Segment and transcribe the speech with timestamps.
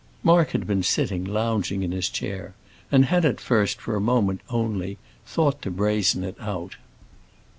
[0.23, 2.55] Mark had been sitting lounging in his chair,
[2.91, 6.77] and had at first, for a moment only, thought to brazen it out.